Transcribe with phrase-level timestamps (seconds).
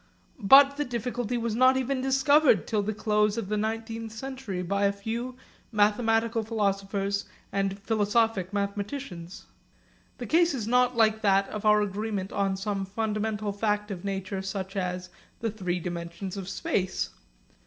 [0.39, 4.85] But the difficulty was not even discovered till the close of the nineteenth century by
[4.85, 5.35] a few
[5.71, 9.45] mathematical philosophers and philosophic mathematicians.
[10.17, 14.41] The case is not like that of our agreement on some fundamental fact of nature
[14.41, 17.11] such as the three dimensions of space.